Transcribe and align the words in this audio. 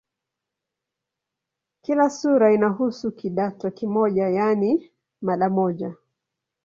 Kila 1.81 2.09
sura 2.09 2.53
inahusu 2.53 3.11
"kidato" 3.11 3.71
kimoja, 3.71 4.29
yaani 4.29 4.91
mada 5.21 5.49
moja. 5.49 5.95